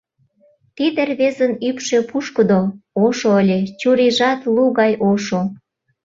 [0.75, 2.61] Тиде рвезын ӱпшӧ пушкыдо,
[3.03, 5.41] ошо ыле, чурийжат лу гай ошо.